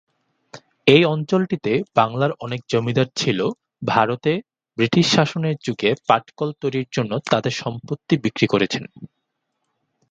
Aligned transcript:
এই 0.87 1.03
অঞ্চলটিতে 1.05 1.71
বাংলার 1.95 2.31
অনেক 2.39 2.61
জমিদার 2.69 3.07
ছিল 3.15 3.39
ভারতে 3.87 4.31
ব্রিটিশ 4.77 5.05
শাসনের 5.15 5.55
যুগে 5.65 5.89
পাটকল 6.07 6.49
তৈরির 6.61 6.87
জন্য 6.91 7.11
তাদের 7.31 7.53
সম্পত্তি 7.61 8.13
বিক্রি 8.23 8.47
করেছেন। 8.47 8.83